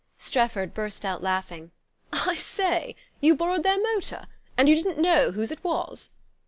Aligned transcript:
Strefford 0.17 0.73
burst 0.73 1.05
out 1.05 1.21
laughing. 1.21 1.69
"I 2.11 2.33
say 2.33 2.95
you 3.19 3.35
borrowed 3.35 3.61
their 3.61 3.79
motor? 3.79 4.25
And 4.57 4.67
you 4.67 4.73
didn't 4.73 4.97
know 4.97 5.31
whose 5.31 5.51
it 5.51 5.63
was?" 5.63 6.09